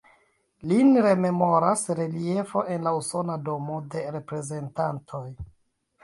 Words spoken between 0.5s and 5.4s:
Lin rememoras reliefo en la Usona Domo de Reprezentantoj.